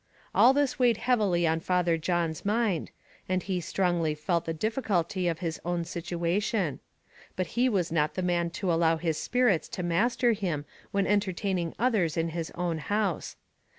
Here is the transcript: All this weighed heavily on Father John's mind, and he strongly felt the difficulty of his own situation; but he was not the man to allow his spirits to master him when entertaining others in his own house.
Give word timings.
All 0.33 0.51
this 0.51 0.79
weighed 0.79 0.97
heavily 0.97 1.45
on 1.45 1.59
Father 1.59 1.95
John's 1.95 2.43
mind, 2.43 2.89
and 3.29 3.43
he 3.43 3.61
strongly 3.61 4.15
felt 4.15 4.45
the 4.45 4.51
difficulty 4.55 5.27
of 5.27 5.37
his 5.45 5.61
own 5.63 5.85
situation; 5.85 6.79
but 7.35 7.45
he 7.53 7.69
was 7.69 7.91
not 7.91 8.15
the 8.15 8.23
man 8.23 8.49
to 8.49 8.73
allow 8.73 8.97
his 8.97 9.19
spirits 9.19 9.67
to 9.69 9.83
master 9.83 10.31
him 10.33 10.65
when 10.89 11.05
entertaining 11.05 11.75
others 11.77 12.17
in 12.17 12.29
his 12.29 12.49
own 12.55 12.79
house. 12.79 13.35